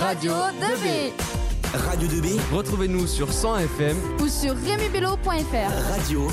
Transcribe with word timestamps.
Radio 0.00 0.32
2B. 0.32 1.12
Radio 1.72 2.08
2B. 2.08 2.38
Retrouvez-nous 2.52 3.06
sur 3.06 3.32
100 3.32 3.58
FM 3.58 3.96
ou 4.20 4.28
sur 4.28 4.54
remibello.fr. 4.54 5.92
Radio 5.92 6.28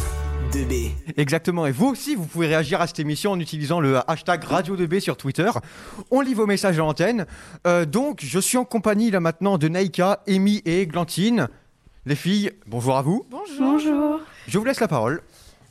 2B. 0.51 0.91
Exactement. 1.17 1.65
Et 1.65 1.71
vous 1.71 1.87
aussi, 1.87 2.15
vous 2.15 2.25
pouvez 2.25 2.47
réagir 2.47 2.81
à 2.81 2.87
cette 2.87 2.99
émission 2.99 3.31
en 3.31 3.39
utilisant 3.39 3.79
le 3.79 3.99
hashtag 4.09 4.43
Radio 4.43 4.75
2B 4.75 4.99
sur 4.99 5.15
Twitter. 5.15 5.49
On 6.11 6.21
lit 6.21 6.33
vos 6.33 6.45
messages 6.45 6.75
à 6.75 6.79
l'antenne. 6.79 7.25
Euh, 7.65 7.85
donc, 7.85 8.19
je 8.21 8.39
suis 8.39 8.57
en 8.57 8.65
compagnie 8.65 9.11
là 9.11 9.19
maintenant 9.19 9.57
de 9.57 9.67
Naïka, 9.67 10.21
Amy 10.27 10.61
et 10.65 10.81
Églantine. 10.81 11.47
Les 12.05 12.15
filles, 12.15 12.51
bonjour 12.67 12.97
à 12.97 13.01
vous. 13.01 13.25
Bonjour. 13.29 13.59
Bonjour. 13.59 14.19
Je 14.47 14.57
vous 14.57 14.65
laisse 14.65 14.81
la 14.81 14.87
parole. 14.89 15.21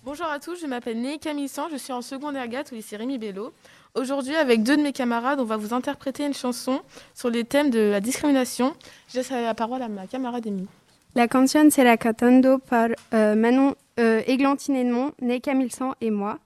Bonjour 0.05 0.27
à 0.27 0.41
tous, 0.41 0.61
je 0.61 0.67
m'appelle 0.67 1.01
Né 1.01 1.19
Camille 1.19 1.49
je 1.71 1.77
suis 1.77 1.93
en 1.93 2.03
secondaire 2.03 2.49
GAT 2.49 2.65
au 2.73 2.75
lycée 2.75 2.97
Rémi 2.97 3.19
Bello. 3.19 3.53
Aujourd'hui, 3.95 4.35
avec 4.37 4.63
deux 4.63 4.79
de 4.79 4.83
mes 4.83 4.95
camarades, 4.95 5.39
on 5.39 5.45
va 5.45 5.59
vous 5.59 5.75
interpréter 5.75 6.25
une 6.25 6.33
chanson 6.33 6.81
sur 7.15 7.29
les 7.29 7.45
thèmes 7.45 7.69
de 7.69 7.91
la 7.91 8.01
discrimination. 8.01 8.75
Je 9.11 9.19
laisse 9.19 9.31
la 9.31 9.53
parole 9.53 9.83
à 9.83 9.89
ma 9.89 10.07
camarade 10.07 10.47
Amy. 10.47 10.67
La 11.15 11.29
canción 11.29 11.71
será 11.71 11.99
cantando 11.99 12.59
par 12.59 12.89
uh, 13.13 13.37
Manon 13.37 13.75
uh, 13.99 14.23
Églantine 14.27 14.77
Edmond, 14.77 15.13
Né 15.21 15.41
Camille 15.41 15.69
et 16.01 16.11
moi. 16.11 16.39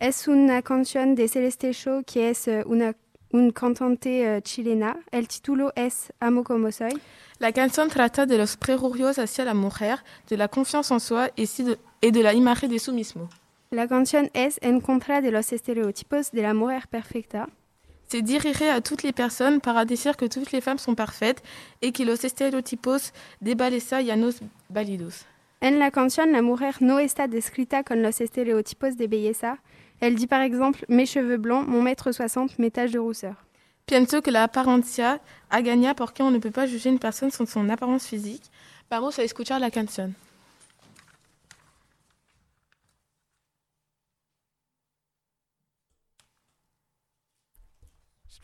Es 0.00 0.28
una 0.28 0.62
canción 0.62 1.16
de 1.16 1.26
Celeste 1.26 1.72
Show 1.72 2.04
qui 2.04 2.20
es 2.20 2.46
uh, 2.46 2.62
una, 2.66 2.94
un 3.32 3.50
cantante 3.50 4.40
chilena? 4.44 4.96
El 5.10 5.26
título 5.26 5.72
es 5.74 6.12
Amo 6.20 6.44
como 6.44 6.70
soy. 6.70 6.92
La 7.40 7.50
canción 7.50 7.88
trata 7.88 8.26
de 8.26 8.38
los 8.38 8.56
prerogos 8.56 9.18
hacia 9.18 9.44
la 9.44 9.54
mujer, 9.54 10.04
de 10.28 10.36
la 10.36 10.46
confiance 10.46 10.94
en 10.94 11.00
soi 11.00 11.32
et, 11.36 11.48
de, 11.64 11.78
et 12.00 12.12
de 12.12 12.22
la 12.22 12.32
imagen 12.32 12.70
de 12.70 12.78
su 12.78 12.92
mismo. 12.92 13.28
La 13.72 13.86
canción 13.86 14.30
es 14.34 14.58
en 14.62 14.80
contra 14.80 15.20
de 15.20 15.30
los 15.30 15.52
estereotipos 15.52 16.32
de 16.32 16.42
la 16.42 16.54
mujer 16.54 16.88
perfecta. 16.88 17.46
C'est 18.08 18.20
dirigé 18.20 18.68
à 18.68 18.80
toutes 18.80 19.04
les 19.04 19.12
personnes 19.12 19.60
para 19.60 19.84
decir 19.84 20.16
que 20.16 20.26
toutes 20.26 20.50
les 20.50 20.60
femmes 20.60 20.80
sont 20.80 20.96
parfaites 20.96 21.40
et 21.80 21.92
que 21.92 22.02
los 22.02 22.24
estereotipos 22.24 23.12
de 23.40 23.54
belleza 23.54 24.02
ya 24.02 24.16
no 24.16 24.30
válidos. 24.70 25.24
En 25.60 25.78
la 25.78 25.92
canción, 25.92 26.32
la 26.32 26.42
mujer 26.42 26.78
no 26.80 26.98
está 26.98 27.28
descrita 27.28 27.84
con 27.84 28.02
los 28.02 28.20
estereotipos 28.20 28.96
de 28.96 29.06
belleza. 29.06 29.58
Elle 30.00 30.16
dit 30.16 30.26
par 30.26 30.40
exemple 30.40 30.84
mes 30.88 31.06
cheveux 31.06 31.38
blancs, 31.38 31.64
mon 31.68 31.80
mètre 31.80 32.10
60, 32.10 32.58
mes 32.58 32.72
taches 32.72 32.90
de 32.90 32.98
rousseur. 32.98 33.36
Pienso 33.86 34.20
que 34.20 34.32
la 34.32 34.42
apariencia 34.42 35.20
agaña 35.48 35.94
porque 35.94 36.22
on 36.22 36.32
ne 36.32 36.40
peut 36.40 36.50
pas 36.50 36.66
juger 36.66 36.90
une 36.90 36.98
personne 36.98 37.30
sur 37.30 37.46
son 37.46 37.68
apparence 37.68 38.04
physique. 38.04 38.50
Vamos 38.90 39.20
a 39.20 39.22
escuchar 39.22 39.60
la 39.60 39.70
canción. 39.70 40.16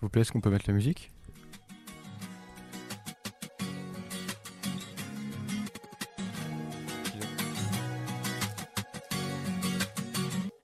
Vous 0.00 0.08
plaît, 0.08 0.22
est-ce 0.22 0.32
qu'on 0.32 0.40
peut 0.40 0.50
mettre 0.50 0.66
la 0.68 0.74
musique? 0.74 1.12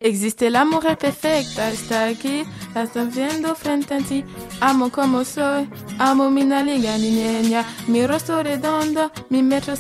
Existe 0.05 0.43
el 0.43 0.57
amor 0.57 0.83
perfecta, 0.99 1.71
está 1.71 2.07
aquí, 2.07 2.43
la 2.75 2.87
viendo 3.05 3.55
frente 3.55 3.95
a 3.95 3.99
ti. 3.99 4.25
Amo 4.61 4.91
como 4.91 5.25
soy, 5.25 5.69
amo 6.01 6.29
mi 6.29 6.45
nariga 6.45 6.99
niña, 6.99 7.65
mi 7.87 8.05
rostro 8.05 8.43
redondo, 8.43 9.13
mi 9.31 9.45
metro 9.45 9.75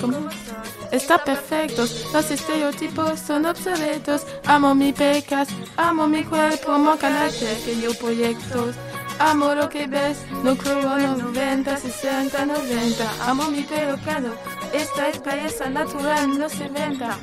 como 0.00 0.16
Está 0.94 1.18
perfecto, 1.18 1.86
los 2.12 2.30
estereotipos 2.30 3.18
son 3.18 3.46
obsoletos. 3.46 4.24
Amo 4.46 4.76
mi 4.76 4.92
pecas, 4.92 5.48
amo 5.76 6.06
mi 6.06 6.22
cuerpo, 6.22 6.78
mi 6.78 6.96
carácter 6.96 7.58
que 7.64 7.80
yo 7.80 7.92
proyecto. 7.94 8.70
Amo 9.18 9.56
lo 9.56 9.68
que 9.68 9.88
ves, 9.88 10.18
no 10.44 10.56
creo 10.56 10.96
en 10.96 11.18
90, 11.18 11.76
60, 11.78 12.46
90. 12.46 13.28
Amo 13.28 13.50
mi 13.50 13.62
pelo 13.62 13.96
claro, 14.04 14.36
esta 14.72 15.08
es 15.08 15.20
belleza 15.20 15.68
natural, 15.68 16.38
no 16.38 16.48
se 16.48 16.68
venda. 16.68 17.18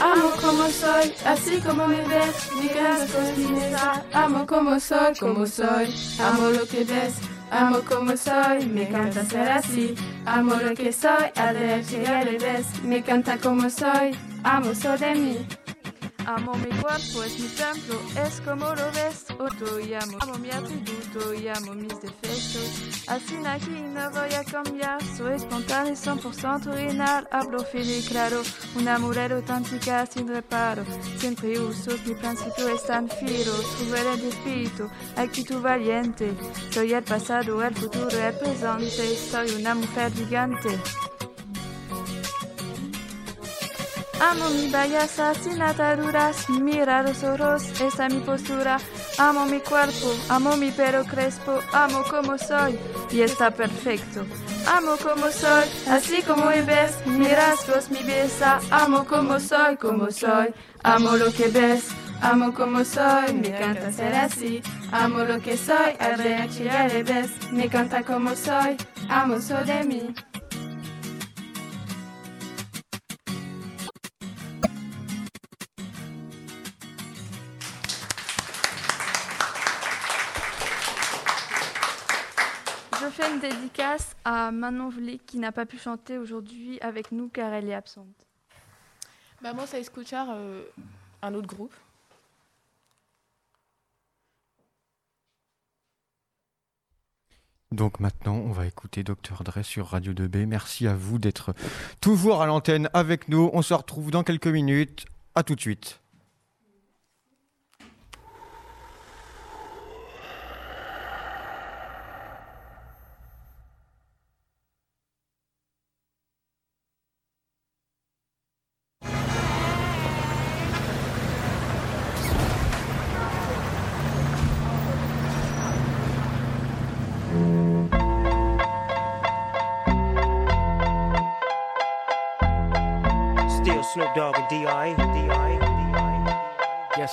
Amo 0.00 0.30
como 0.40 0.68
soy, 0.68 1.12
así 1.24 1.60
como 1.60 1.84
me 1.88 2.00
ves, 2.02 2.52
mi 2.62 2.68
casa 2.68 3.18
mesa. 3.50 4.04
Amo 4.12 4.46
como 4.46 4.78
soy, 4.78 5.16
como 5.18 5.44
soy, 5.46 5.92
amo 6.20 6.50
lo 6.50 6.64
que 6.64 6.84
ves. 6.84 7.14
Amo 7.50 7.80
como 7.88 8.16
soy, 8.16 8.66
me 8.66 8.88
encanta 8.88 9.24
ser 9.24 9.48
así. 9.48 9.94
Amo 10.26 10.54
lo 10.56 10.74
que 10.74 10.92
soy, 10.92 11.30
al 11.36 11.84
llegar 11.84 12.24
le 12.26 12.38
ves. 12.38 12.66
Me 12.84 12.98
encanta 12.98 13.38
como 13.38 13.70
soy, 13.70 14.16
amo 14.44 14.74
soy 14.74 14.98
de 14.98 15.14
mí. 15.14 15.46
Amo 16.28 16.52
mi 16.56 16.68
cuerpo, 16.82 17.22
es 17.22 17.38
mi 17.40 17.48
templo, 17.48 17.98
es 18.22 18.42
como 18.42 18.66
lo 18.74 18.92
ves. 18.92 19.24
Otro 19.38 19.80
y 19.80 19.94
amo, 19.94 20.18
mi 20.38 20.50
atributo 20.50 21.32
y 21.32 21.48
amo 21.48 21.72
mis 21.72 21.98
defectos. 22.02 23.06
Así 23.06 23.34
aquí 23.46 23.70
no 23.70 24.10
voy 24.10 24.34
a 24.34 24.44
cambiar, 24.44 25.02
soy 25.16 25.36
espontáneo 25.36 25.94
100% 25.94 26.66
original. 26.66 27.26
Hablo 27.32 27.60
fino 27.60 27.90
y 27.90 28.02
claro, 28.02 28.42
una 28.76 28.98
mujer 28.98 29.32
auténtica 29.32 30.04
sin 30.04 30.28
reparo. 30.28 30.84
Siempre 31.16 31.58
uso 31.58 31.92
mi 32.04 32.12
principio 32.12 32.68
están 32.74 33.08
firos, 33.08 33.64
rebelde 33.90 34.22
de 34.24 34.28
espíritu, 34.28 34.90
actitud 35.16 35.62
valiente. 35.62 36.34
Soy 36.70 36.92
el 36.92 37.04
pasado, 37.04 37.64
el 37.64 37.74
futuro, 37.74 38.10
el 38.10 38.34
presente, 38.34 39.16
soy 39.16 39.50
una 39.52 39.74
mujer 39.74 40.12
gigante. 40.12 40.78
Amo 44.20 44.50
mi 44.50 44.68
belleza 44.68 45.32
sin 45.34 45.62
ataduras, 45.62 46.50
mira 46.50 47.02
los 47.04 47.22
ojos, 47.22 47.62
esa 47.80 48.06
es 48.06 48.14
mi 48.14 48.20
postura. 48.20 48.78
Amo 49.16 49.46
mi 49.46 49.60
cuerpo, 49.60 50.12
amo 50.28 50.56
mi 50.56 50.72
pelo 50.72 51.04
crespo, 51.04 51.60
amo 51.72 52.02
como 52.10 52.36
soy 52.36 52.76
y 53.12 53.20
está 53.20 53.52
perfecto. 53.52 54.26
Amo 54.66 54.96
como 54.96 55.30
soy, 55.30 55.68
así 55.88 56.22
como 56.22 56.46
ves, 56.46 57.06
miras 57.06 57.64
vos 57.68 57.90
mi 57.90 58.02
belleza. 58.02 58.58
Amo 58.72 59.04
como 59.04 59.38
soy, 59.38 59.76
como 59.76 60.10
soy, 60.10 60.52
amo 60.82 61.16
lo 61.16 61.32
que 61.32 61.48
ves. 61.48 61.84
Amo 62.20 62.52
como 62.52 62.84
soy, 62.84 63.32
me 63.32 63.48
encanta 63.48 63.92
ser 63.92 64.12
así. 64.16 64.60
Amo 64.90 65.20
lo 65.20 65.40
que 65.40 65.56
soy, 65.56 65.96
al 66.00 66.18
le 66.18 67.02
ves. 67.04 67.30
Me 67.52 67.66
encanta 67.66 68.02
como 68.02 68.34
soy, 68.34 68.76
amo 69.08 69.40
soy 69.40 69.64
de 69.64 69.84
mí. 69.84 70.14
Dédicace 83.78 84.16
à 84.24 84.50
Manon 84.50 84.88
Vlick 84.88 85.24
qui 85.26 85.38
n'a 85.38 85.52
pas 85.52 85.64
pu 85.66 85.78
chanter 85.78 86.18
aujourd'hui 86.18 86.80
avec 86.80 87.12
nous 87.12 87.28
car 87.28 87.52
elle 87.52 87.68
est 87.68 87.74
absente. 87.74 88.06
Vamos 89.40 89.72
a 89.72 89.78
escuchar 89.78 90.28
euh, 90.30 90.64
un 91.22 91.34
autre 91.34 91.46
groupe. 91.46 91.74
Donc 97.70 98.00
maintenant, 98.00 98.34
on 98.34 98.50
va 98.50 98.66
écouter 98.66 99.04
Dr 99.04 99.44
Dre 99.44 99.62
sur 99.62 99.88
Radio 99.88 100.12
2B. 100.12 100.46
Merci 100.46 100.88
à 100.88 100.94
vous 100.94 101.18
d'être 101.18 101.54
toujours 102.00 102.42
à 102.42 102.46
l'antenne 102.46 102.88
avec 102.94 103.28
nous. 103.28 103.50
On 103.52 103.62
se 103.62 103.74
retrouve 103.74 104.10
dans 104.10 104.24
quelques 104.24 104.46
minutes. 104.48 105.06
À 105.34 105.44
tout 105.44 105.54
de 105.54 105.60
suite. 105.60 106.00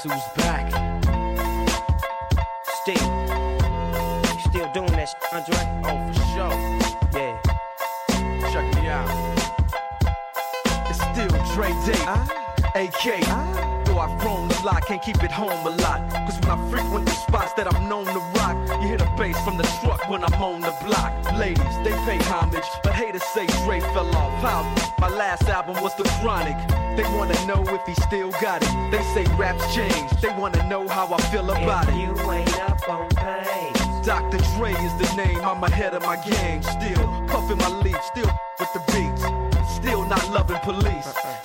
Who's 0.06 0.24
back? 0.38 0.70
Still. 2.82 3.06
Still 4.50 4.72
doing 4.74 4.94
that 4.94 5.10
shit, 5.10 5.24
Andre? 5.34 5.58
Oh, 5.84 5.98
for 6.14 6.26
sure. 6.34 6.56
Yeah. 7.14 7.34
Check 8.52 8.68
me 8.76 8.88
out. 8.88 9.10
It's 10.90 11.02
still 11.02 11.30
Dre 11.56 11.70
Day. 11.86 12.04
Ah. 12.06 12.28
AK. 12.76 13.24
Ah. 13.28 13.82
Though 13.86 14.00
I've 14.00 14.20
grown 14.20 14.52
a 14.52 14.66
lot, 14.66 14.86
can't 14.86 15.02
keep 15.02 15.24
it 15.24 15.32
home 15.32 15.66
a 15.66 15.72
lot. 15.82 16.08
Cause 16.12 16.40
when 16.42 16.52
I 16.52 16.70
frequent 16.70 17.06
the 17.06 17.14
spots 17.14 17.54
that 17.54 17.74
I'm 17.74 17.90
known 17.90 18.06
to 18.06 18.35
you 18.86 18.90
hear 18.90 18.98
the 18.98 19.12
bass 19.18 19.40
from 19.44 19.58
the 19.58 19.64
truck 19.82 20.10
when 20.10 20.24
I'm 20.24 20.34
on 20.42 20.62
the 20.62 20.74
block. 20.84 21.12
Ladies, 21.34 21.76
they 21.84 21.92
pay 22.06 22.18
homage, 22.30 22.66
but 22.84 22.94
haters 22.94 23.24
say 23.24 23.48
Dre 23.66 23.80
fell 23.80 24.16
off. 24.16 24.32
How? 24.42 24.62
My 25.00 25.10
last 25.10 25.44
album 25.44 25.82
was 25.82 25.96
The 25.96 26.04
Chronic. 26.22 26.58
They 26.96 27.04
wanna 27.16 27.38
know 27.46 27.64
if 27.74 27.86
he 27.86 27.96
still 27.96 28.32
got 28.42 28.62
it. 28.62 28.92
They 28.92 29.04
say 29.14 29.26
raps 29.36 29.74
change. 29.74 30.10
They 30.22 30.30
wanna 30.30 30.68
know 30.70 30.88
how 30.88 31.12
I 31.14 31.18
feel 31.32 31.50
about 31.50 31.90
if 31.90 31.96
it. 31.96 32.00
you 32.00 32.32
ain't 32.32 32.60
up 32.62 32.88
on 32.88 33.10
pain, 33.10 33.74
Dr. 34.04 34.38
Dre 34.56 34.72
is 34.72 34.94
the 35.02 35.10
name, 35.16 35.42
I'm 35.42 35.64
ahead 35.64 35.94
of 35.94 36.04
my 36.04 36.18
game. 36.18 36.62
Still 36.62 37.06
puffing 37.28 37.58
my 37.58 37.70
leaf, 37.82 38.02
still 38.04 38.32
with 38.60 38.72
the 38.74 38.82
beats. 38.94 39.24
Still 39.78 40.06
not 40.06 40.30
loving 40.32 40.60
police. 40.60 41.45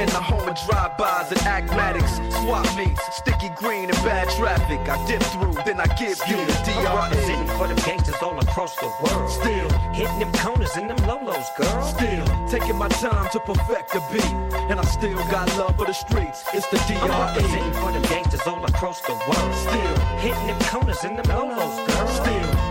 In 0.00 0.06
the 0.06 0.20
home 0.20 0.48
of 0.48 0.56
drive-bys 0.66 1.30
and 1.30 1.40
acmatics, 1.46 2.16
swap 2.42 2.66
meets, 2.76 3.00
sticky 3.16 3.50
green 3.50 3.84
and 3.88 3.98
bad 4.02 4.28
traffic. 4.30 4.80
I 4.88 4.98
dip 5.06 5.22
through, 5.22 5.54
then 5.64 5.78
I 5.80 5.86
give 5.94 6.18
you 6.26 6.36
the 6.36 6.54
I'm 6.88 7.12
DRE. 7.12 7.54
for 7.56 7.68
them 7.68 7.76
gangsters 7.86 8.20
all 8.20 8.36
across 8.40 8.74
the 8.74 8.90
world. 9.02 9.30
Still, 9.30 9.68
hitting 9.92 10.18
them 10.18 10.32
corners 10.32 10.74
and 10.76 10.90
them 10.90 10.98
lolos, 11.06 11.46
girl. 11.56 11.82
still 11.82 12.26
taking 12.48 12.76
my 12.76 12.88
time 12.88 13.30
to 13.30 13.38
perfect 13.40 13.92
the 13.92 14.02
beat, 14.12 14.34
and 14.68 14.80
I 14.80 14.84
still 14.84 15.16
got 15.30 15.46
love 15.56 15.76
for 15.76 15.86
the 15.86 15.94
streets. 15.94 16.42
It's 16.52 16.66
the 16.68 16.78
I'm 16.78 17.06
DRE. 17.06 17.16
representing 17.16 17.72
for 17.74 17.92
them 17.92 18.02
gangsters 18.02 18.46
all 18.48 18.64
across 18.64 19.00
the 19.02 19.12
world. 19.12 19.54
Still, 19.54 19.96
hitting 20.18 20.46
them 20.48 20.60
corners 20.70 21.04
and 21.04 21.16
them 21.16 21.26
lolos, 21.26 21.86
girl. 21.86 22.08
still 22.08 22.53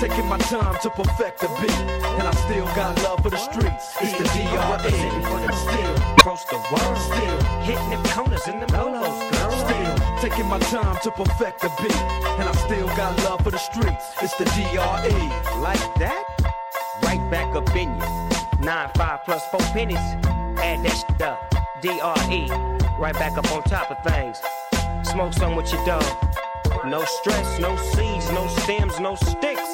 taking 0.00 0.26
my 0.26 0.38
time 0.38 0.76
to 0.82 0.90
perfect 0.90 1.40
the 1.40 1.48
beat, 1.60 1.78
and 2.18 2.22
I 2.22 2.32
still 2.46 2.66
got 2.74 3.00
love 3.02 3.22
for 3.22 3.30
the 3.30 3.38
streets. 3.38 3.94
It's 4.00 4.12
the 4.18 4.24
DRE. 4.24 4.90
Still, 5.54 5.94
across 6.18 6.44
the 6.46 6.56
world. 6.72 6.98
still, 6.98 7.40
hitting 7.62 7.90
them 7.90 8.02
corners 8.14 8.46
and 8.46 8.62
them 8.62 8.68
lolos, 8.70 9.18
girl. 9.32 9.50
still 9.52 9.94
taking 10.20 10.46
my 10.46 10.58
time 10.58 10.96
to 11.02 11.10
perfect 11.10 11.60
the 11.60 11.70
beat, 11.80 12.02
and 12.38 12.48
I 12.48 12.52
still 12.66 12.86
got 12.96 13.16
love 13.24 13.42
for 13.42 13.50
the 13.50 13.58
streets. 13.58 14.04
It's 14.22 14.34
the 14.36 14.44
DRE. 14.44 15.60
Like 15.60 15.84
that? 15.98 16.24
Right 17.02 17.30
back 17.30 17.54
up 17.54 17.68
in 17.76 17.94
you. 17.94 18.64
Nine, 18.64 18.90
five 18.96 19.24
plus 19.24 19.44
four 19.50 19.60
pennies. 19.72 19.98
Add 20.58 20.84
that 20.84 20.96
shit 20.96 21.22
up. 21.22 21.50
DRE. 21.82 22.48
Right 22.98 23.14
back 23.14 23.36
up 23.36 23.50
on 23.52 23.62
top 23.64 23.90
of 23.90 23.98
things. 24.10 24.40
Smoke 25.08 25.34
some 25.34 25.56
with 25.56 25.70
your 25.72 25.84
dog. 25.84 26.04
No 26.86 27.04
stress, 27.04 27.58
no 27.58 27.76
seeds, 27.76 28.30
no 28.30 28.46
stems, 28.48 29.00
no 29.00 29.14
sticks. 29.14 29.73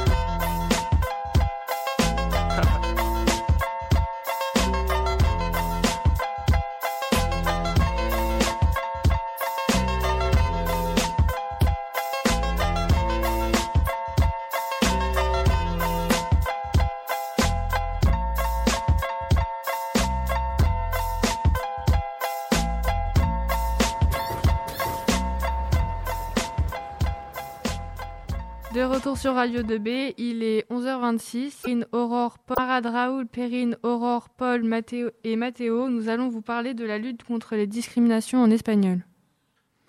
retour 29.11 29.21
sur 29.21 29.33
Radio 29.33 29.61
2B, 29.61 30.13
il 30.17 30.41
est 30.41 30.65
11h26. 30.69 31.63
Perrine, 31.63 31.85
Aurore, 31.91 32.39
Paul, 32.39 32.55
Parade, 32.55 32.85
Raoul, 32.85 33.27
Perrine, 33.27 33.75
Aurore, 33.83 34.29
Paul, 34.29 34.63
Mathéo 34.63 35.09
et 35.25 35.35
Mathéo, 35.35 35.89
nous 35.89 36.07
allons 36.07 36.29
vous 36.29 36.41
parler 36.41 36.73
de 36.73 36.85
la 36.85 36.97
lutte 36.97 37.23
contre 37.23 37.55
les 37.55 37.67
discriminations 37.67 38.41
en 38.41 38.49
espagnol. 38.49 39.05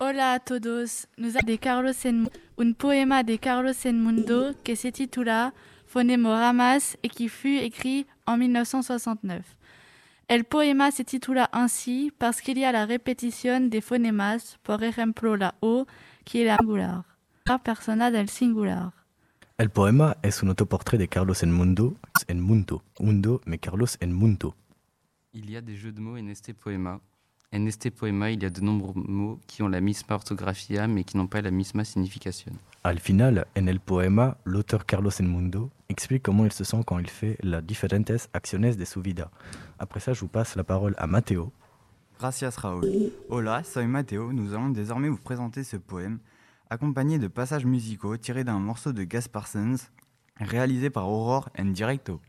Hola 0.01 0.33
a 0.33 0.39
todos, 0.39 1.07
nous 1.17 1.37
avons 1.37 1.47
de 1.47 1.55
Carlos 1.55 1.93
un 2.57 2.71
poema 2.73 3.23
de 3.23 3.37
Carlos 3.37 3.71
en 3.85 3.93
Mundo 3.93 4.51
que 4.65 4.75
se 4.75 4.89
titula 4.89 5.53
Fonemoramas 5.85 6.97
et 7.03 7.07
qui 7.07 7.29
fut 7.29 7.59
écrit 7.59 8.05
en 8.27 8.35
1969. 8.35 9.41
El 10.27 10.43
poema 10.43 10.91
se 10.91 11.03
titula 11.03 11.49
ainsi 11.53 12.11
parce 12.19 12.41
qu'il 12.41 12.57
y 12.57 12.65
a 12.65 12.73
la 12.73 12.85
répétition 12.85 13.61
des 13.61 13.81
phonemas, 13.81 14.57
por 14.63 14.83
ejemplo 14.83 15.37
la 15.37 15.55
O, 15.61 15.85
qui 16.25 16.41
est 16.41 16.45
la 16.45 16.57
singular, 16.57 17.03
la 17.47 17.59
persona 17.59 18.11
del 18.11 18.27
singular. 18.27 19.02
El 19.59 19.69
poema 19.69 20.17
es 20.23 20.41
un 20.41 20.49
autoportrait 20.49 20.97
de 20.97 21.07
Carlos 21.07 21.43
en 21.43 21.51
Mundo, 21.51 21.95
en 22.27 22.39
Mundo, 22.39 22.81
Mundo, 22.99 23.39
mais 23.45 23.59
Carlos 23.59 23.97
en 24.01 24.11
Mundo. 24.11 24.55
Il 25.31 25.47
y 25.47 25.55
a 25.55 25.61
des 25.61 25.75
jeux 25.75 25.91
de 25.91 26.01
mots 26.01 26.17
en 26.17 26.27
este 26.27 26.55
poema. 26.55 26.99
En 27.53 27.67
este 27.67 27.91
poema, 27.91 28.31
il 28.31 28.41
y 28.41 28.47
a 28.47 28.49
de 28.49 28.61
nombreux 28.61 28.95
mots 28.95 29.39
qui 29.45 29.61
ont 29.61 29.67
la 29.67 29.79
misma 29.79 30.15
orthographia 30.15 30.87
mais 30.87 31.03
qui 31.03 31.17
n'ont 31.17 31.27
pas 31.27 31.41
la 31.41 31.51
misma 31.51 31.83
signification. 31.83 32.53
Al 32.83 32.99
final, 32.99 33.45
en 33.55 33.67
el 33.67 33.79
poema, 33.79 34.39
l'auteur 34.43 34.87
Carlos 34.87 35.21
en 35.21 35.25
Mundo 35.25 35.69
explique 35.87 36.23
comment 36.23 36.45
il 36.45 36.51
se 36.51 36.63
sent 36.63 36.81
quand 36.87 36.97
il 36.97 37.07
fait 37.07 37.37
las 37.43 37.61
diferentes 37.61 38.27
acciones 38.33 38.75
de 38.75 38.85
su 38.85 39.01
vida. 39.01 39.29
Après 39.77 39.99
ça, 39.99 40.13
je 40.13 40.21
vous 40.21 40.29
passe 40.29 40.55
la 40.55 40.63
parole 40.63 40.95
à 40.97 41.05
Matteo. 41.05 41.51
Gracias 42.17 42.55
Raoul. 42.57 43.11
Hola, 43.29 43.63
soy 43.63 43.85
Mateo. 43.85 44.33
Nous 44.33 44.55
allons 44.55 44.69
désormais 44.69 45.09
vous 45.09 45.21
présenter 45.21 45.63
ce 45.63 45.77
poème, 45.77 46.17
accompagné 46.73 47.19
de 47.19 47.27
passages 47.27 47.65
musicaux 47.65 48.17
tirés 48.17 48.43
d'un 48.43 48.59
morceau 48.59 48.93
de 48.93 49.03
Gas 49.03 49.27
Parsons, 49.31 49.75
réalisé 50.37 50.89
par 50.89 51.07
Aurore 51.07 51.49
en 51.57 51.65
directo. 51.65 52.19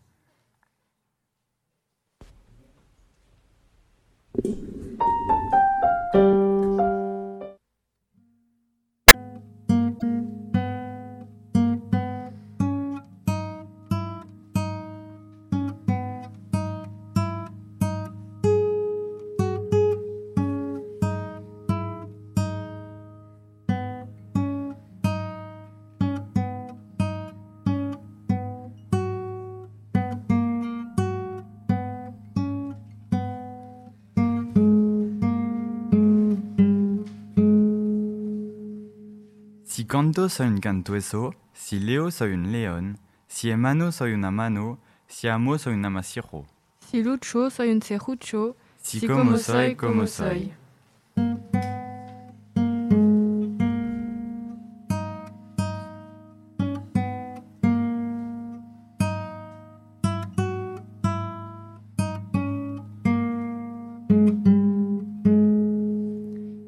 Canto 39.95 40.29
soy 40.29 40.49
un 40.49 40.59
cantueso, 40.59 41.37
si 41.53 41.79
Leo 41.79 42.11
soy 42.11 42.33
un 42.33 42.51
león, 42.51 42.99
si 43.29 43.51
Emano 43.51 43.93
soy 43.93 44.13
una 44.13 44.33
mano, 44.33 44.81
si 45.07 45.29
Amo 45.29 45.57
soy 45.57 45.75
un 45.75 45.85
amasiro. 45.85 46.47
Si 46.81 47.01
Lucho 47.01 47.49
soy 47.49 47.71
un 47.71 47.81
serrucho, 47.81 48.57
si, 48.83 48.99
si 48.99 49.07
como 49.07 49.39
soy, 49.39 49.77
como 49.77 50.09
soy. 50.09 50.53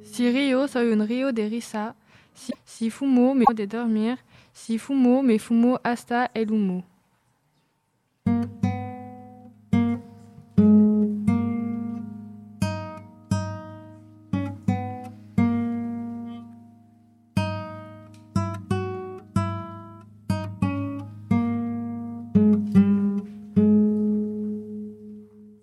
Si 0.05 0.31
Rio 0.31 0.69
soy 0.69 0.93
un 0.93 1.09
río 1.09 1.33
de 1.33 1.49
risa, 1.49 1.97
si 2.77 2.91
fumo 2.91 3.35
me 3.35 3.47
de 3.55 3.67
dormir, 3.67 4.19
si 4.53 4.77
fumo 4.79 5.23
me 5.23 5.39
fumo 5.39 5.81
hasta 5.83 6.31
el 6.35 6.53
humo. 6.53 6.85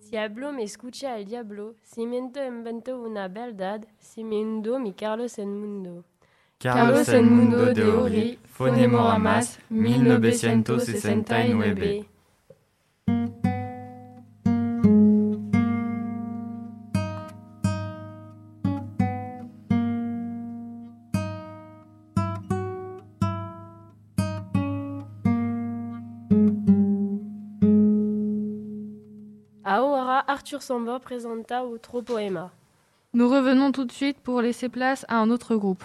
Diablo 0.09 0.51
me 0.51 0.63
escucha 0.63 1.13
al 1.13 1.25
diablo, 1.25 1.75
si 1.83 2.07
miento 2.07 2.43
invento 2.43 2.99
una 2.99 3.27
verdad, 3.27 3.85
si 3.99 4.23
miento 4.23 4.79
mi 4.79 4.93
Carlos 4.93 5.37
en 5.37 5.59
mundo. 5.59 6.05
Carlos 6.63 7.09
el 7.09 7.25
mundo 7.25 7.73
de 7.73 7.83
horri, 7.83 8.39
fonemo 8.45 9.09
amas, 9.09 9.59
1969. 9.69 12.05
Arthur 30.25 30.61
Samba 30.61 30.99
présenta 30.99 31.65
Outro 31.65 32.01
Poema. 32.01 32.49
Nous 33.13 33.29
revenons 33.29 33.73
tout 33.73 33.85
de 33.85 33.91
suite 33.91 34.17
pour 34.19 34.41
laisser 34.41 34.69
place 34.69 35.05
à 35.09 35.17
un 35.17 35.29
autre 35.29 35.57
groupe. 35.57 35.83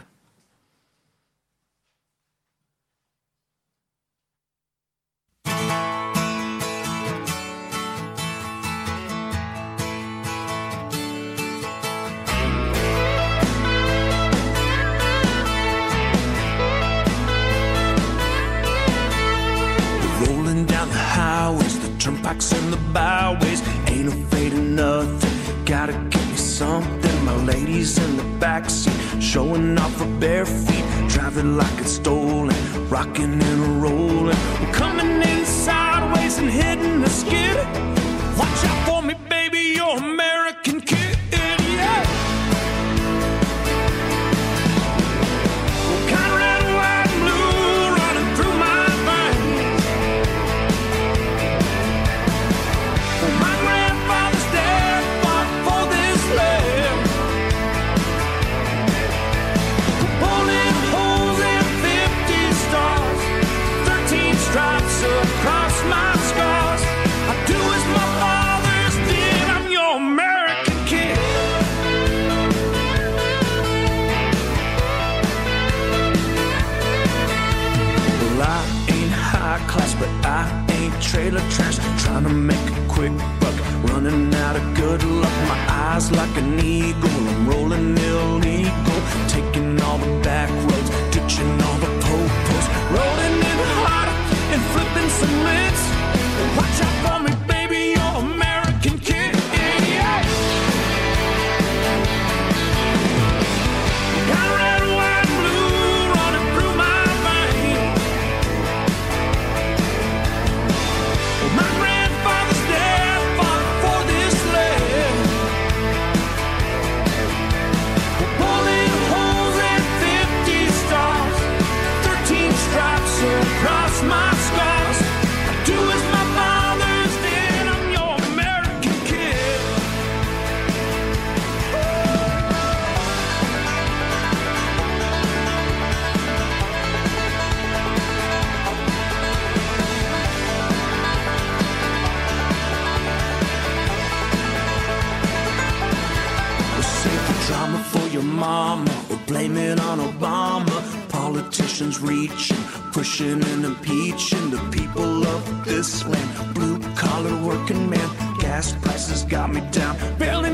building 160.18 160.47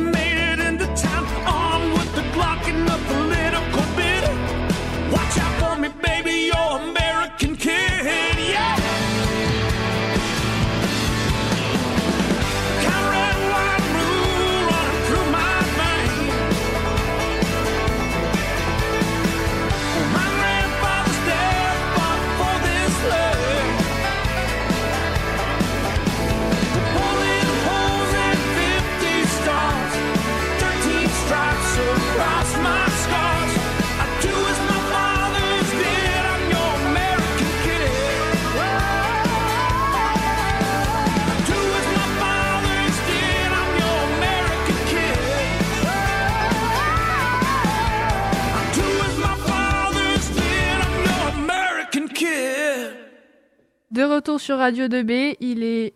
retour 54.02 54.40
sur 54.40 54.58
Radio 54.58 54.86
2B, 54.86 55.36
il 55.40 55.62
est 55.62 55.94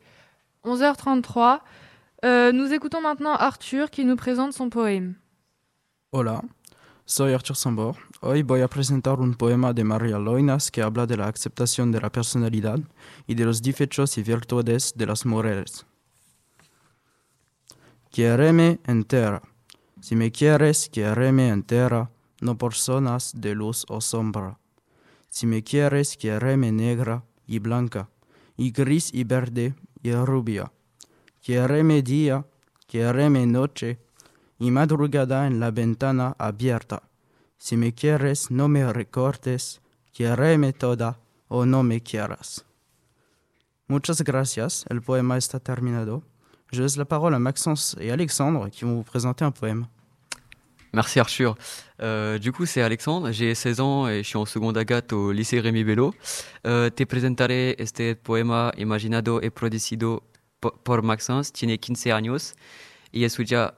11h33. 0.65 1.61
Euh, 2.25 2.53
nous 2.53 2.73
écoutons 2.73 3.01
maintenant 3.01 3.35
Arthur 3.35 3.91
qui 3.91 4.05
nous 4.05 4.17
présente 4.17 4.53
son 4.53 4.71
poème. 4.71 5.15
Hola, 6.13 6.43
soy 7.07 7.33
Arthur 7.33 7.57
Sambor. 7.57 7.97
Hoy 8.23 8.43
voy 8.43 8.63
a 8.63 8.69
presentar 8.69 9.21
un 9.21 9.33
poema 9.33 9.73
de 9.73 9.83
María 9.85 10.19
Loinas 10.19 10.71
que 10.71 10.83
habla 10.83 11.07
de 11.07 11.17
la 11.17 11.27
aceptación 11.27 11.93
de 11.93 12.01
la 12.01 12.11
personalidad 12.11 12.79
y 13.27 13.35
de 13.35 13.45
los 13.45 13.63
defectos 13.63 14.19
y 14.19 14.23
virtudes 14.23 14.95
de 14.97 15.07
las 15.07 15.25
mujeres. 15.25 15.87
Quiéreme 18.11 18.81
entera. 18.87 19.43
Si 20.01 20.17
me 20.17 20.31
quieres, 20.31 20.89
quiéreme 20.89 21.49
entera, 21.49 22.11
no 22.41 22.57
por 22.57 22.75
zonas 22.75 23.33
de 23.35 23.55
luz 23.55 23.85
o 23.89 24.01
sombra. 24.01 24.59
Si 25.29 25.47
me 25.47 25.63
quieres, 25.63 26.17
quiéreme 26.17 26.73
negra 26.73 27.23
y 27.49 27.59
blanca, 27.59 28.09
y 28.57 28.71
gris 28.71 29.13
y 29.13 29.25
verde 29.25 29.75
y 30.03 30.13
rubia. 30.13 30.71
Quiéreme 31.43 32.03
día, 32.03 32.47
quiéreme 32.87 33.47
noche, 33.47 33.99
y 34.61 34.71
madrugada 34.71 35.47
en 35.47 35.59
la 35.59 35.71
ventana 35.71 36.37
abierta. 36.39 37.03
Si 37.57 37.77
me 37.77 37.93
quieres, 37.93 38.51
no 38.51 38.69
me 38.69 38.93
recortes, 38.93 39.81
quiéreme 40.13 40.73
toda 40.73 41.19
o 41.49 41.67
no 41.67 41.83
me 41.83 42.01
quieras. 42.03 42.65
Muchas 43.89 44.23
gracias, 44.23 44.85
el 44.91 45.01
poema 45.01 45.39
está 45.39 45.59
terminado. 45.59 46.23
Je 46.71 46.83
laisse 46.83 46.99
la 46.99 47.07
parole 47.07 47.35
à 47.35 47.39
Maxence 47.39 47.97
et 47.99 48.11
Alexandre 48.11 48.69
qui 48.69 48.85
vont 48.85 48.97
vous 48.97 49.03
présenter 49.03 49.45
un 49.45 49.51
poème. 49.51 49.87
Merci 50.93 51.21
Arthur. 51.21 51.57
Euh, 52.01 52.39
du 52.39 52.51
coup, 52.53 52.65
c'est 52.67 52.81
Alexandre, 52.83 53.31
j'ai 53.31 53.55
16 53.55 53.81
ans 53.81 54.09
et 54.09 54.23
je 54.23 54.29
suis 54.29 54.39
en 54.39 54.47
seconde 54.47 54.79
agathe 54.79 55.13
au 55.13 55.33
lycée 55.33 55.61
Rémi 55.61 55.85
Bello. 55.85 56.15
Euh, 56.67 56.89
te 56.91 57.05
presentaré 57.05 57.75
este 57.79 58.15
poema 58.17 58.73
imaginado 58.79 59.41
y 59.43 59.51
producido 59.51 60.23
po- 60.61 60.73
por 60.83 61.03
Maxence, 61.03 61.53
tiene 61.53 61.79
15 61.79 62.11
años 62.13 62.55
y 63.13 63.25
estudia 63.25 63.75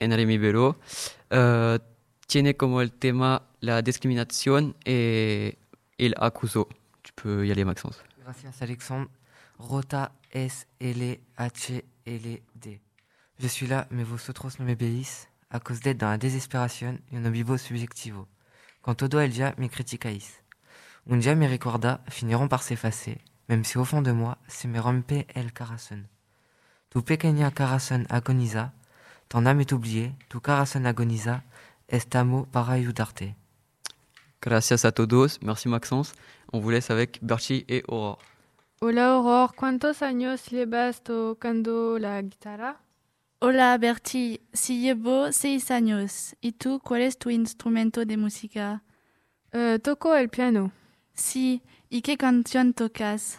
en 0.00 0.10
Rémi 0.12 0.38
Bello. 0.38 0.76
Euh, 1.32 1.78
tiene 2.28 2.54
como 2.56 2.80
el 2.80 2.92
tema 2.92 3.42
la 3.60 3.82
discriminación 3.82 4.76
y 4.86 5.54
el 5.98 6.14
acuso. 6.18 6.68
Tu 7.02 7.12
peux 7.14 7.44
y 7.46 7.50
aller, 7.50 7.64
Maxence. 7.64 7.98
Gracias 8.22 8.62
Alexandre. 8.62 9.10
Rota 9.58 10.12
S 10.30 10.66
L 10.80 11.20
H 11.36 11.82
L 12.06 12.42
D. 12.54 12.80
Je 13.38 13.48
suis 13.48 13.66
là, 13.66 13.86
mais 13.90 14.04
vosotros 14.04 14.58
no 14.60 14.64
me 14.64 14.74
veis, 14.76 15.26
a 15.54 15.60
cause 15.60 15.80
d'être 15.80 15.98
dans 15.98 16.10
la 16.10 16.18
désespération 16.18 16.98
y 17.12 17.16
no 17.16 17.30
vivo 17.30 17.56
subjectivo. 17.56 18.26
Quand 18.82 18.96
todo 18.96 19.20
el 19.20 19.30
día 19.30 19.54
me 19.56 19.68
criticáis. 19.68 20.42
Un 21.06 21.18
día 21.18 21.36
mes 21.36 21.46
recuerda 21.46 22.00
finiront 22.10 22.48
par 22.48 22.62
s'effacer, 22.62 23.18
même 23.48 23.62
si 23.62 23.78
au 23.78 23.84
fond 23.84 24.02
de 24.02 24.10
moi 24.10 24.36
se 24.48 24.66
me 24.66 24.80
rompe 24.80 25.26
el 25.34 25.52
corazón. 25.52 26.08
Tu 26.90 27.02
pequeña 27.02 27.52
corazón 27.52 28.04
agoniza, 28.10 28.72
ton 29.28 29.46
âme 29.46 29.60
est 29.60 29.72
oubliée, 29.72 30.12
tu 30.28 30.40
corazón 30.40 30.86
agoniza, 30.86 31.44
estamos 31.88 32.48
para 32.48 32.72
ayudarte. 32.72 33.36
Gracias 34.42 34.84
a 34.84 34.90
todos. 34.92 35.40
Merci 35.40 35.68
Maxence. 35.68 36.14
On 36.52 36.58
vous 36.58 36.70
laisse 36.70 36.90
avec 36.90 37.20
Bertie 37.22 37.64
et 37.68 37.84
Aurore. 37.86 38.18
Hola 38.80 39.14
Aurore, 39.14 39.54
¿cuántos 39.54 40.02
años 40.02 40.50
llevas 40.50 41.02
tocando 41.02 41.98
la 41.98 42.20
guitarra? 42.22 42.83
Hola 43.46 43.76
Bertie, 43.76 44.40
si 44.54 44.80
llevo 44.80 45.30
seis 45.30 45.70
años. 45.70 46.34
¿Y 46.40 46.52
tú? 46.52 46.80
Cuál 46.82 47.02
es 47.02 47.18
tu 47.18 47.28
instrumento 47.28 48.06
de 48.06 48.16
música? 48.16 48.82
Eh, 49.52 49.78
toco 49.82 50.16
el 50.16 50.30
piano. 50.30 50.72
Sí, 51.12 51.62
¿y 51.90 52.00
qué 52.00 52.16
canción 52.16 52.72
tocas? 52.72 53.38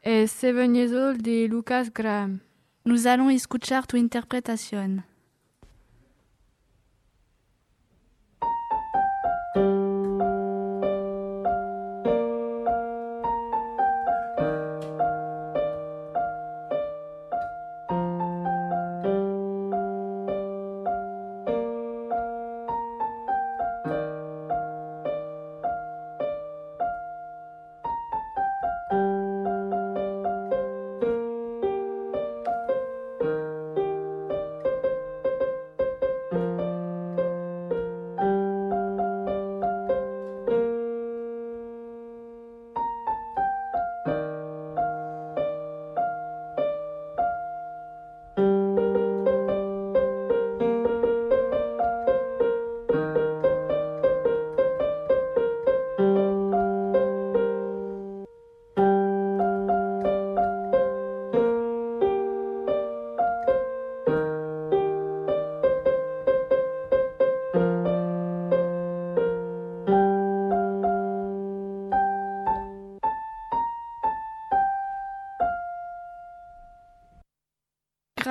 Es 0.00 0.30
Seven 0.30 0.76
Years 0.76 0.92
Old 0.92 1.22
de 1.22 1.48
Lucas 1.48 1.92
Graham. 1.92 2.42
Nous 2.84 3.04
allons 3.04 3.32
escuchar 3.32 3.84
tu 3.84 3.96
interpretación. 3.96 5.04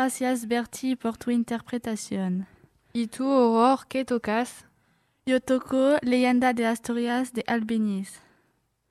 Gracias 0.01 0.47
Bertie 0.47 0.97
por 0.97 1.15
tu 1.15 1.29
interpretación. 1.29 2.47
¿Y 2.91 3.05
tú, 3.05 3.23
Aurore, 3.31 3.83
qué 3.87 4.03
tocas? 4.03 4.65
Yo 5.27 5.39
toco 5.39 5.97
Leyenda 6.01 6.53
de 6.53 6.65
Asturias 6.65 7.33
de 7.33 7.43
Albeniz. 7.45 8.19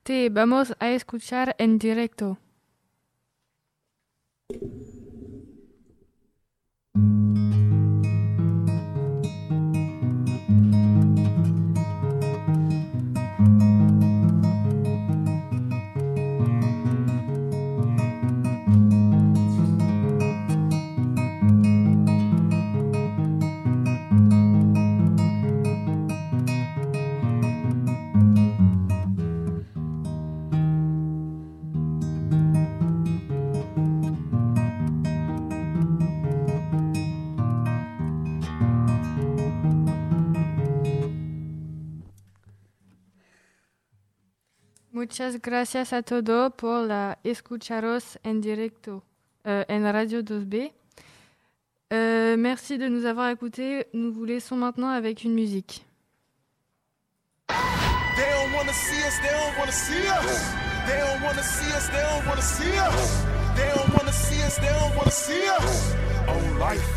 Te 0.03 0.29
vamos 0.29 0.73
a 0.79 0.89
escuchar 0.89 1.53
en 1.59 1.77
directo. 1.79 2.37
Muchas 45.11 45.41
gracias 45.41 45.91
a 45.91 46.03
todos 46.03 46.53
por 46.53 46.87
la 46.87 47.17
escucharos 47.25 48.17
en 48.23 48.39
directo 48.39 49.03
euh, 49.45 49.65
en 49.67 49.83
Radio 49.91 50.21
2B. 50.21 50.71
Euh, 51.91 52.37
merci 52.37 52.77
de 52.77 52.87
nous 52.87 53.03
avoir 53.03 53.29
écoutés. 53.29 53.87
Nous 53.93 54.13
vous 54.13 54.23
laissons 54.23 54.55
maintenant 54.55 54.87
avec 54.87 55.25
une 55.25 55.33
musique. 55.33 55.85
They 57.49 58.23
don't 58.23 58.55
wanna 58.55 58.71
see 58.71 59.03
us, 59.05 59.19
they 59.19 59.31
don't 59.31 59.59
wanna 59.59 59.73
see 59.73 60.07
us. 60.07 60.53
They 60.87 60.97
don't 60.97 61.21
wanna 61.21 61.43
see 61.43 61.73
us, 61.73 61.89
they 61.89 62.03
don't 62.07 62.25
wanna 62.25 62.41
see 62.41 62.71
us. 62.71 63.25
They 63.57 63.67
don't 63.75 63.93
wanna 63.93 64.13
see 64.13 64.41
us, 64.43 64.55
they 64.59 64.71
don't 64.71 64.95
wanna 64.95 65.11
see 65.11 65.43
us. 65.59 65.93
On 66.29 66.57
life, 66.57 66.87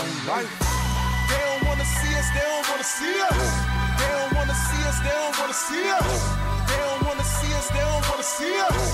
on 0.00 0.08
life. 0.32 0.84
They 1.28 1.36
don't 1.44 1.68
wanna 1.68 1.84
see 1.84 2.14
us, 2.16 2.26
they 2.32 2.40
don't 2.40 2.66
wanna 2.70 2.84
see 2.84 3.20
us. 3.20 3.84
They 3.98 4.08
don't 4.16 4.32
wanna 4.32 4.54
see 4.54 4.82
us, 4.88 4.98
they 5.04 5.12
don't 5.12 5.38
wanna 5.38 5.52
see 5.52 5.84
us. 5.90 6.54
They 6.66 6.76
don't 6.78 7.03
see 7.40 7.52
us, 7.58 7.68
they 7.74 7.84
don't 7.88 8.04
wanna 8.10 8.22
see 8.22 8.54
us. 8.68 8.84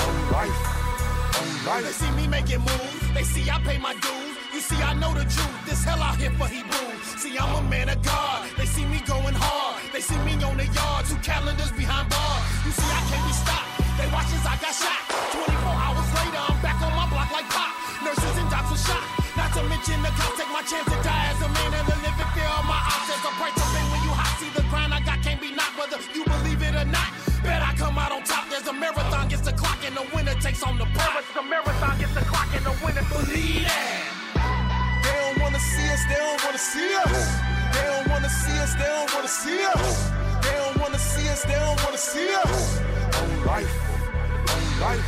Oh, 0.00 0.06
on 0.06 0.16
life, 0.36 0.60
on 1.40 1.48
life. 1.68 1.84
They 1.86 1.96
see 2.02 2.12
me 2.18 2.26
making 2.26 2.60
moves, 2.60 3.14
they 3.14 3.24
see 3.24 3.50
I 3.50 3.58
pay 3.68 3.78
my 3.78 3.94
dues. 3.94 4.34
You 4.54 4.60
see, 4.60 4.80
I 4.80 4.94
know 4.94 5.12
the 5.12 5.24
truth. 5.24 5.66
This 5.66 5.82
hell 5.82 6.00
out 6.00 6.16
here 6.16 6.30
for 6.38 6.46
Hebrew. 6.46 6.90
See, 7.18 7.36
I'm 7.36 7.52
a 7.56 7.68
man 7.68 7.88
of 7.88 8.00
God. 8.02 8.48
They 8.56 8.66
see 8.66 8.84
me 8.86 9.00
going 9.04 9.34
hard. 9.34 9.82
They 9.92 10.00
see 10.00 10.16
me 10.18 10.34
on 10.44 10.56
the 10.56 10.66
believe 33.14 33.64
that. 33.64 34.02
They 35.04 35.14
don't 35.22 35.38
wanna 35.42 35.60
see 35.60 35.88
us, 35.94 36.02
they 36.10 36.18
don't 36.24 36.40
wanna 36.44 36.58
see 36.58 36.90
us. 37.04 37.16
They 37.74 37.84
don't 37.92 38.08
wanna 38.12 38.30
see 38.30 38.58
us, 38.64 38.72
they 38.74 38.88
don't 38.94 39.10
wanna 39.14 39.28
see 39.28 39.60
us. 39.74 39.86
They 40.44 40.54
don't 40.60 40.76
wanna 40.82 40.98
see 40.98 41.28
us, 41.28 41.42
they 41.48 41.58
don't 41.64 41.78
wanna 41.84 41.98
see 41.98 42.28
us. 42.42 42.80
On 43.20 43.30
life, 43.46 43.74
on 44.54 44.64
life. 44.86 45.06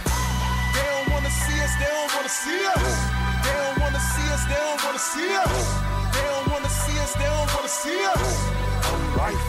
They 0.75 0.87
don't 0.93 1.09
wanna 1.15 1.31
see 1.43 1.59
us, 1.67 1.73
they 1.81 1.91
don't 1.97 2.11
wanna 2.17 2.33
see 2.43 2.63
us. 2.75 2.87
They 3.45 3.55
don't 3.63 3.79
wanna 3.83 4.01
see 4.13 4.29
us, 4.35 4.43
they 4.51 4.61
don't 4.67 4.81
wanna 4.85 5.03
see 5.13 5.31
us. 5.45 5.57
They 6.15 6.25
don't 6.31 6.47
wanna 6.53 6.71
see 6.83 6.99
us, 7.05 7.13
they 7.21 7.29
don't 7.35 7.51
wanna 7.55 7.73
see 7.83 8.01
us. 8.15 8.27
On 8.93 9.03
life, 9.23 9.47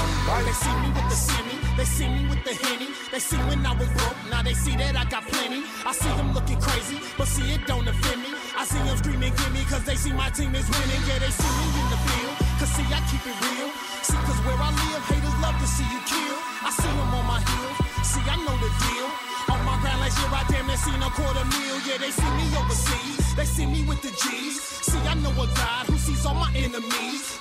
on 0.00 0.10
life. 0.28 0.46
They 0.46 0.56
see 0.64 0.74
me 0.82 0.88
with 0.96 1.08
the 1.12 1.18
semi, 1.26 1.56
they 1.76 1.84
see 1.84 2.08
me 2.08 2.28
with 2.28 2.42
the 2.44 2.54
henny. 2.54 2.88
They 3.10 3.18
see 3.18 3.36
when 3.48 3.64
I 3.64 3.72
was 3.76 3.88
broke, 3.96 4.16
now 4.30 4.42
they 4.42 4.54
see 4.54 4.76
that 4.76 4.96
I 4.96 5.04
got 5.08 5.24
plenty. 5.26 5.62
I 5.86 5.92
see 5.92 6.12
them 6.16 6.32
looking 6.34 6.60
crazy, 6.60 6.98
but 7.16 7.26
see 7.28 7.52
it 7.52 7.66
don't 7.66 7.86
offend 7.86 8.22
me. 8.22 8.32
I 8.56 8.64
see 8.64 8.80
them 8.84 8.96
screaming, 8.96 9.32
gimme, 9.34 9.64
cause 9.68 9.84
they 9.84 9.96
see 9.96 10.12
my 10.12 10.30
team 10.30 10.54
is 10.54 10.68
winning. 10.68 11.02
Yeah, 11.08 11.18
they 11.18 11.32
see 11.32 11.52
me 11.58 11.66
in 11.80 11.86
the 11.92 12.00
field, 12.08 12.34
cause 12.60 12.72
see, 12.76 12.86
I 12.92 13.00
keep 13.08 13.24
it 13.24 13.36
real. 13.40 13.70
See, 14.04 14.20
cause 14.26 14.40
where 14.44 14.58
I 14.58 14.70
live, 14.70 15.02
haters 15.08 15.36
love 15.40 15.56
to 15.60 15.68
see 15.68 15.88
you 15.88 16.00
kill. 16.04 16.36
I 16.62 16.70
see 16.70 16.92
them 16.92 17.10
on 17.16 17.24
my 17.26 17.40
heels, 17.40 17.76
see, 18.04 18.24
I 18.28 18.36
know 18.44 18.56
the 18.60 18.70
deal. 18.84 19.08
On 19.50 19.58
my 19.66 19.76
ground 19.82 20.00
last 20.00 20.16
year, 20.20 20.30
I 20.30 20.44
damn 20.48 20.66
near 20.66 20.76
seen 20.76 21.02
a 21.02 21.10
quarter 21.10 21.44
meal. 21.44 21.76
Yeah, 21.88 21.98
they 21.98 22.12
see 22.12 22.30
me 22.38 22.46
overseas, 22.56 23.34
they 23.34 23.44
see 23.44 23.66
me 23.66 23.82
with 23.84 24.00
the 24.02 24.12
G's. 24.12 24.60
See, 24.86 25.02
I 25.08 25.14
know 25.14 25.32
a 25.32 25.46
God 25.56 25.86
who 25.86 25.96
sees 25.98 26.24
all 26.24 26.34
my 26.34 26.52
enemies. 26.54 27.31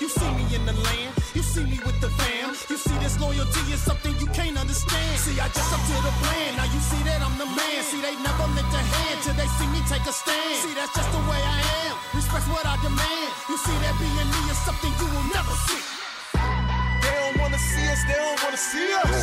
Just 5.53 5.71
up 5.73 5.81
to 5.81 5.95
the 6.01 6.13
plan, 6.23 6.55
now 6.57 6.67
you 6.67 6.79
see 6.79 7.01
that 7.07 7.21
I'm 7.21 7.35
the 7.37 7.45
man. 7.45 7.79
See, 7.83 8.01
they 8.01 8.15
never 8.19 8.47
lent 8.55 8.71
a 8.71 8.81
hand 8.81 9.17
till 9.23 9.35
they 9.35 9.49
see 9.59 9.67
me 9.73 9.81
take 9.87 10.05
a 10.07 10.13
stand. 10.13 10.57
See, 10.63 10.73
that's 10.73 10.93
just 10.95 11.09
the 11.11 11.21
way 11.27 11.41
I 11.41 11.59
am, 11.87 11.95
respect 12.15 12.45
what 12.51 12.65
I 12.65 12.75
demand. 12.79 13.29
You 13.49 13.57
see 13.57 13.77
that 13.83 13.95
being 13.99 14.29
me 14.31 14.41
is 14.51 14.59
something 14.63 14.93
you 14.95 15.07
will 15.11 15.27
never 15.33 15.55
see. 15.67 15.83
They 17.03 17.11
don't 17.11 17.35
wanna 17.41 17.59
see 17.59 17.87
us, 17.91 18.01
they 18.07 18.17
don't 18.17 18.39
wanna 18.43 18.57
see 18.57 18.89
us. 19.03 19.17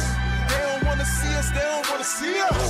They 0.49 0.61
don't 0.65 0.85
wanna 0.85 1.07
see 1.07 1.33
us, 1.39 1.49
they 1.51 1.65
don't 1.65 1.87
wanna 1.91 2.05
see 2.05 2.37
us. 2.41 2.63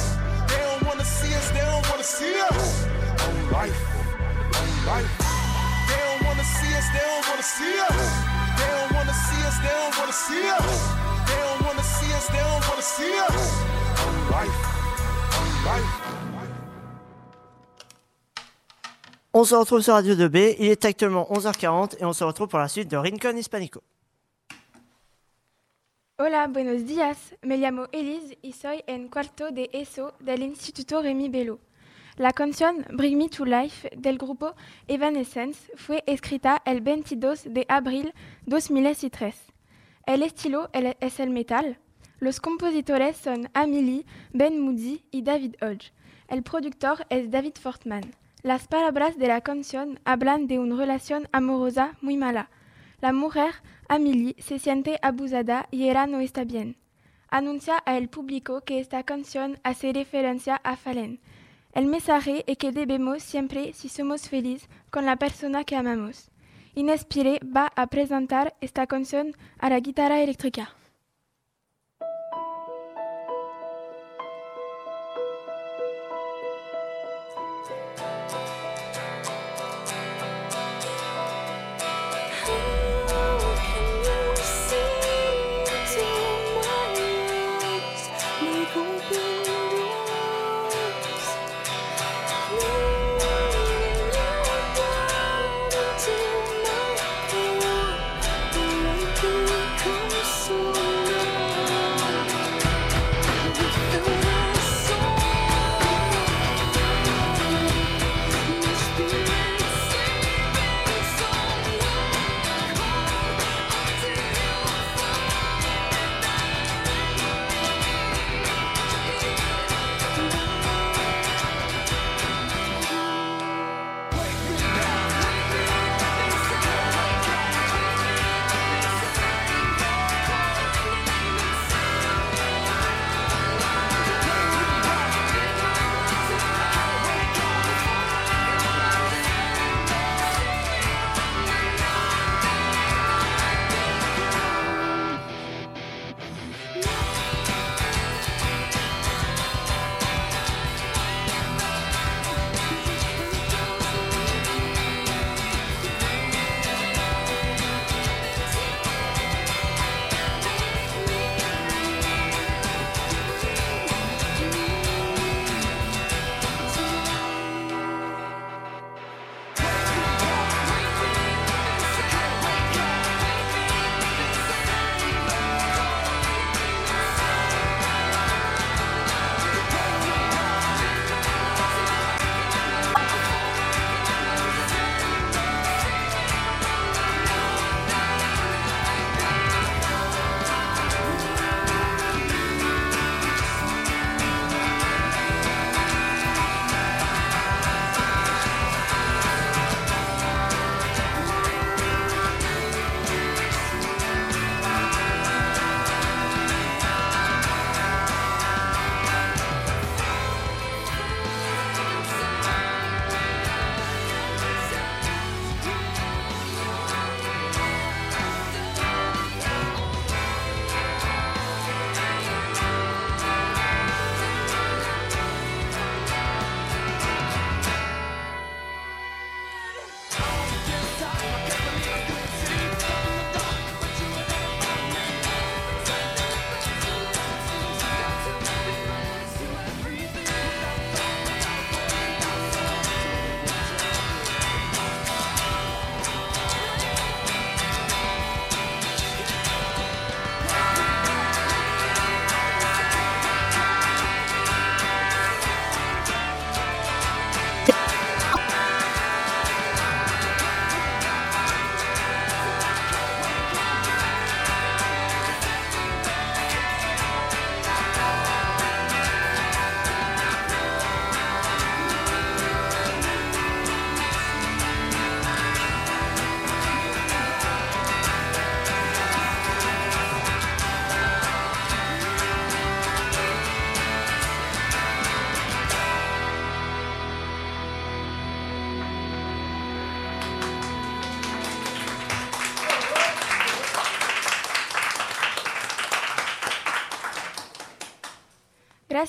They 0.48 0.60
don't 0.62 0.82
wanna 0.86 1.04
see 1.04 1.32
us, 1.34 1.46
they 1.50 1.64
don't 1.64 1.84
wanna 1.90 2.06
see 2.06 2.34
us. 2.48 2.62
On 3.26 3.36
life, 3.50 3.80
on 4.60 4.70
life. 4.86 5.12
They 5.88 5.98
don't 5.98 6.22
wanna 6.26 6.46
see 6.46 6.72
us, 6.78 6.86
they 6.94 7.04
don't 7.06 7.24
wanna 7.28 7.46
see 7.56 7.74
us. 7.88 8.00
They 8.58 8.68
don't 8.76 8.92
wanna 8.94 9.14
see 9.14 9.42
us, 9.48 9.56
they 9.64 9.74
don't 9.78 9.94
wanna 9.98 10.12
see 10.12 10.44
us. 10.48 11.17
They 11.28 11.36
don't 11.36 11.66
wanna 11.66 11.82
see 11.82 12.12
us, 12.12 12.26
they 12.28 12.38
don't 12.38 12.68
wanna 12.68 12.82
see 12.82 13.12
us. 13.28 13.62
On 14.06 14.14
life, 14.30 14.58
on 15.38 15.46
life. 15.64 16.08
On 19.34 19.44
se 19.44 19.54
retrouve 19.54 19.82
sur 19.82 19.92
Radio 19.92 20.14
2B, 20.14 20.56
il 20.58 20.66
est 20.66 20.84
actuellement 20.84 21.28
11h40 21.30 21.96
et 22.00 22.04
on 22.04 22.12
se 22.12 22.24
retrouve 22.24 22.48
pour 22.48 22.58
la 22.58 22.68
suite 22.68 22.90
de 22.90 22.96
Rincon 22.96 23.36
Hispanico. 23.36 23.82
Hola, 26.18 26.48
buenos 26.48 26.84
días. 26.84 27.36
Me 27.42 27.58
llamo 27.58 27.86
Elise 27.92 28.38
y 28.42 28.52
soy 28.52 28.82
en 28.88 29.08
cuarto 29.08 29.52
de 29.52 29.70
ESO 29.72 30.14
del 30.18 30.42
Instituto 30.42 31.00
Remy 31.00 31.28
Bello. 31.28 31.60
La 32.16 32.32
canción 32.32 32.84
Bring 32.90 33.16
Me 33.16 33.28
to 33.28 33.44
Life 33.44 33.88
del 33.96 34.18
grupo 34.18 34.56
Evanescence 34.88 35.70
fue 35.76 36.02
escrita 36.08 36.60
el 36.64 36.80
22 36.80 37.44
de 37.44 37.64
abril 37.68 38.12
2003. 38.46 39.36
El 40.08 40.22
estilo 40.22 40.70
el- 40.72 40.96
es 41.00 41.20
el 41.20 41.28
metal. 41.28 41.76
Los 42.18 42.40
compositores 42.40 43.18
son 43.18 43.50
Amelie, 43.52 44.06
Ben 44.32 44.58
Moody 44.58 45.02
y 45.10 45.20
David 45.20 45.56
Hodge. 45.60 45.92
El 46.28 46.42
productor 46.42 47.06
es 47.10 47.30
David 47.30 47.56
Fortman. 47.60 48.14
Las 48.42 48.68
palabras 48.68 49.18
de 49.18 49.28
la 49.28 49.42
canción 49.42 50.00
hablan 50.06 50.46
de 50.46 50.58
una 50.58 50.76
relación 50.76 51.28
amorosa 51.30 51.98
muy 52.00 52.16
mala. 52.16 52.48
La 53.02 53.12
mujer, 53.12 53.52
Amelie, 53.86 54.34
se 54.38 54.58
siente 54.58 54.98
abusada 55.02 55.68
y 55.70 55.90
ella 55.90 56.06
no 56.06 56.20
está 56.20 56.44
bien. 56.44 56.78
Anuncia 57.28 57.76
al 57.76 58.08
público 58.08 58.62
que 58.62 58.80
esta 58.80 59.02
canción 59.02 59.60
hace 59.62 59.92
referencia 59.92 60.56
a 60.56 60.76
Fallen. 60.76 61.20
El 61.74 61.84
mensaje 61.84 62.44
es 62.46 62.56
que 62.56 62.72
debemos 62.72 63.22
siempre, 63.22 63.74
si 63.74 63.90
somos 63.90 64.26
felices, 64.26 64.70
con 64.88 65.04
la 65.04 65.16
persona 65.16 65.64
que 65.64 65.76
amamos. 65.76 66.30
Inespire 66.78 67.40
va 67.42 67.72
a 67.74 67.88
presentar 67.88 68.54
esta 68.60 68.86
canción 68.86 69.34
a 69.58 69.68
la 69.68 69.80
guitarra 69.80 70.22
eléctrica. 70.22 70.70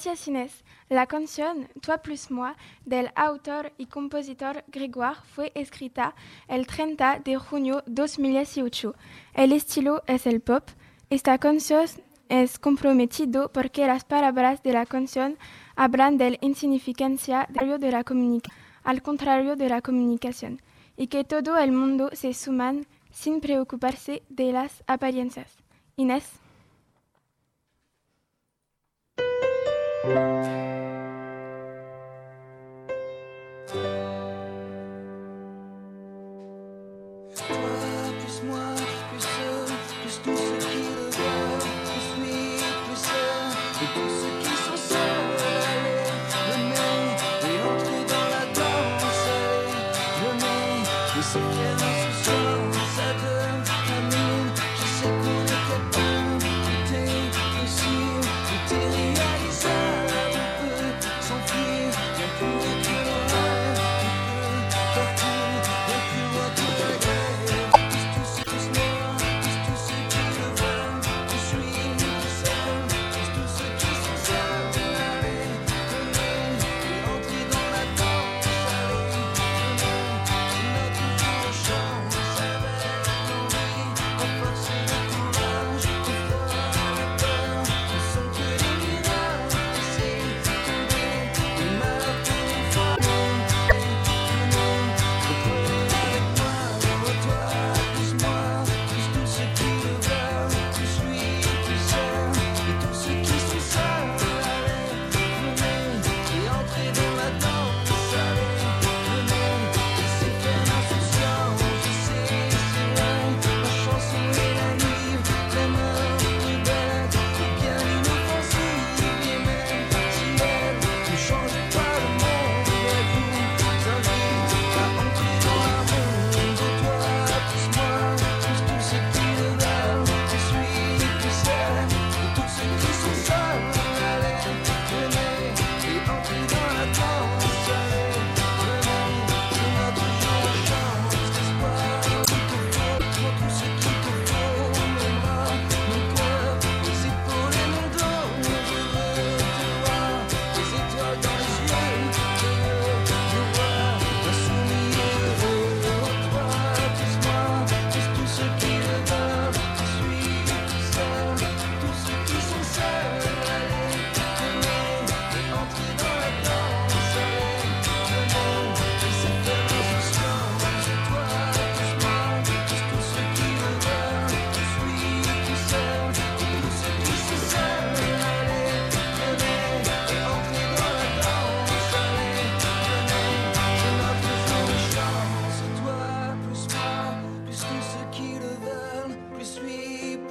Gracias 0.01 0.29
Inés. 0.29 0.63
La 0.87 1.07
canción 1.07 1.67
Toi 1.81 1.97
plus 1.97 2.31
moi 2.31 2.55
del 2.85 3.11
autor 3.15 3.73
y 3.77 3.87
compositor 3.87 4.63
Grégoire 4.71 5.19
fue 5.35 5.51
escrita 5.55 6.15
el 6.47 6.67
30 6.67 7.19
de 7.19 7.35
junio 7.35 7.83
2018. 7.85 8.95
El 9.33 9.51
estilo 9.51 10.01
es 10.07 10.25
el 10.25 10.39
pop. 10.39 10.63
Esta 11.09 11.37
canción 11.37 11.85
es 12.29 12.59
comprometido 12.59 13.51
porque 13.51 13.87
las 13.87 14.05
palabras 14.05 14.63
de 14.63 14.71
la 14.71 14.85
canción 14.85 15.37
hablan 15.75 16.17
de 16.17 16.29
la 16.29 16.37
insignificancia 16.39 17.45
de 17.49 17.91
la 17.91 18.05
al 18.83 19.01
contrario 19.01 19.57
de 19.57 19.67
la 19.67 19.81
comunicación 19.81 20.61
y 20.95 21.07
que 21.07 21.25
todo 21.25 21.57
el 21.57 21.73
mundo 21.73 22.11
se 22.13 22.33
suman 22.33 22.87
sin 23.11 23.41
preocuparse 23.41 24.23
de 24.29 24.53
las 24.53 24.81
apariencias. 24.87 25.57
Inés. 25.97 26.39
Música 30.09 30.88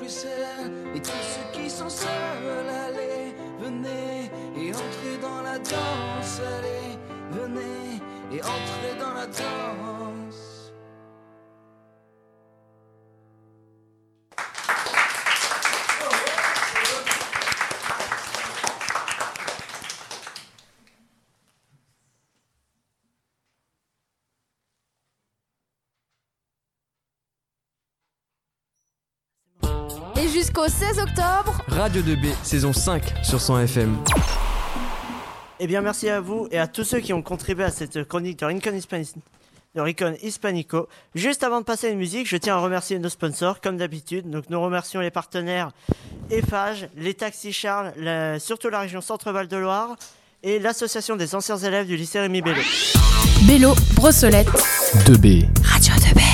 et 0.08 1.00
tous 1.00 1.10
ceux 1.10 1.52
qui 1.52 1.68
sont 1.68 1.90
seuls, 1.90 2.08
allez, 2.86 3.34
venez 3.60 4.30
et 4.56 4.70
entrez 4.70 5.18
dans 5.20 5.42
la 5.42 5.58
danse, 5.58 6.40
allez, 6.56 6.96
venez 7.30 8.00
et 8.32 8.40
entrez 8.40 8.94
dans 8.98 9.12
la 9.12 9.26
danse. 9.26 10.17
Jusqu'au 30.38 30.68
16 30.68 31.00
octobre, 31.00 31.60
Radio 31.66 32.00
2B, 32.00 32.28
saison 32.44 32.72
5 32.72 33.02
sur 33.24 33.40
100 33.40 33.58
FM. 33.62 33.96
Eh 35.58 35.66
bien, 35.66 35.80
merci 35.80 36.08
à 36.08 36.20
vous 36.20 36.46
et 36.52 36.58
à 36.60 36.68
tous 36.68 36.84
ceux 36.84 37.00
qui 37.00 37.12
ont 37.12 37.22
contribué 37.22 37.64
à 37.64 37.70
cette 37.72 38.04
chronique 38.06 38.38
de 38.38 38.44
Rincon, 38.46 38.70
Hispani- 38.70 39.14
de 39.74 39.80
Rincon 39.80 40.14
Hispanico. 40.22 40.88
Juste 41.16 41.42
avant 41.42 41.58
de 41.58 41.64
passer 41.64 41.88
à 41.88 41.90
la 41.90 41.96
musique, 41.96 42.28
je 42.28 42.36
tiens 42.36 42.54
à 42.54 42.60
remercier 42.60 43.00
nos 43.00 43.08
sponsors, 43.08 43.60
comme 43.60 43.78
d'habitude. 43.78 44.30
Donc, 44.30 44.44
nous 44.48 44.60
remercions 44.60 45.00
les 45.00 45.10
partenaires 45.10 45.72
EFAGE, 46.30 46.88
les 46.96 47.14
Taxis 47.14 47.52
Charles, 47.52 47.92
la- 47.96 48.38
surtout 48.38 48.68
la 48.70 48.78
région 48.80 49.00
Centre-Val 49.00 49.48
de 49.48 49.56
Loire 49.56 49.96
et 50.44 50.60
l'association 50.60 51.16
des 51.16 51.34
anciens 51.34 51.56
élèves 51.58 51.88
du 51.88 51.96
lycée 51.96 52.20
Rémi 52.20 52.42
Bello. 52.42 52.62
Bélo, 53.42 53.74
Brossolette, 53.94 54.46
2B. 55.04 55.48
Radio 55.64 55.94
2B. 55.94 56.27